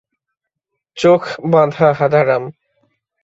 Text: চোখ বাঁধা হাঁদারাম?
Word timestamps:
চোখ 0.97 1.21
বাঁধা 1.51 1.87
হাঁদারাম? 1.93 2.43